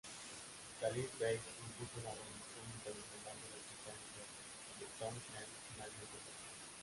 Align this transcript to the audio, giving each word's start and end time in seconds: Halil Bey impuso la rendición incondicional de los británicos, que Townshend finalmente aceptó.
Halil 0.81 1.07
Bey 1.19 1.37
impuso 1.59 2.01
la 2.03 2.09
rendición 2.09 2.65
incondicional 2.73 3.37
de 3.37 3.49
los 3.53 3.65
británicos, 3.69 4.29
que 4.81 4.85
Townshend 4.97 5.45
finalmente 5.75 6.17
aceptó. 6.17 6.39